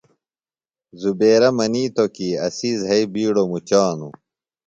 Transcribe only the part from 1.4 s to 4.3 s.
منِیتوۡ کی اسی زھئی بِیڈوۡ مُچانُوۡ۔